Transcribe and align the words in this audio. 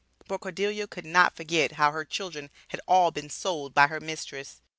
But 0.27 0.39
Cordelia 0.39 0.87
could 0.87 1.05
not 1.05 1.35
forget 1.35 1.73
how 1.73 1.91
her 1.91 2.03
children 2.03 2.49
had 2.69 2.81
all 2.87 3.11
been 3.11 3.29
sold 3.29 3.75
by 3.75 3.85
her 3.85 3.99
mistress! 3.99 4.59